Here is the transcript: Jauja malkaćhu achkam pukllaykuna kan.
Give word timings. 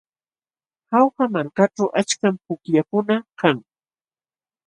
Jauja 0.91 1.25
malkaćhu 1.33 1.85
achkam 2.01 2.35
pukllaykuna 2.45 3.17
kan. 3.39 3.57